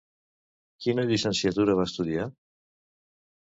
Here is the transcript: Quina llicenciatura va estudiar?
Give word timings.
Quina 0.85 1.05
llicenciatura 1.09 1.77
va 1.83 1.87
estudiar? 1.91 2.27